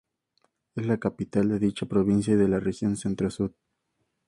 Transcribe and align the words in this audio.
Es 0.73 0.87
la 0.87 0.97
capital 0.97 1.47
de 1.49 1.59
dicha 1.59 1.85
provincia 1.85 2.33
y 2.33 2.35
de 2.35 2.47
la 2.47 2.59
región 2.59 2.97
Centro-Sud. 2.97 3.51